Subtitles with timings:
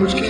[0.00, 0.24] which.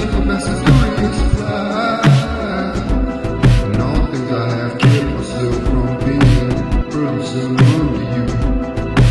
[3.65, 6.49] And all things I have kept myself from being
[6.91, 8.27] burdensome unto you.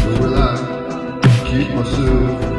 [0.01, 0.39] So will I
[1.45, 2.51] keep myself?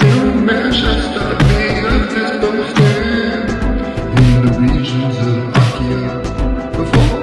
[2.71, 3.49] stand
[4.19, 6.13] in the regions of Achaia
[6.75, 7.21] before,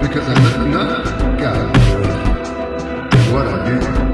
[0.00, 1.04] because I'm not
[1.38, 1.66] God.
[3.32, 4.05] What I do.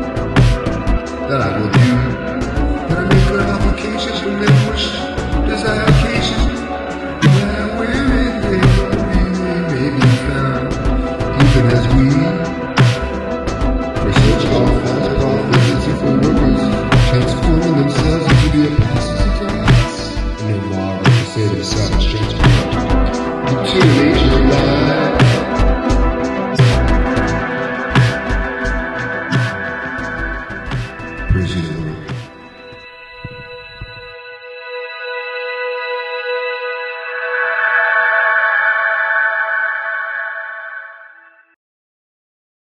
[21.71, 22.42] the streets.